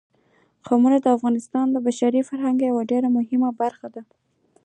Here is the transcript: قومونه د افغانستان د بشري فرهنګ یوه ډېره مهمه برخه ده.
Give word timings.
قومونه 0.67 0.97
د 1.01 1.05
افغانستان 1.17 1.65
د 1.71 1.77
بشري 1.85 2.21
فرهنګ 2.29 2.57
یوه 2.69 2.83
ډېره 2.91 3.07
مهمه 3.17 3.49
برخه 3.61 3.87
ده. 3.95 4.01